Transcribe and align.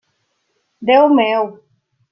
Déu 0.91 1.07
meu! 1.19 1.55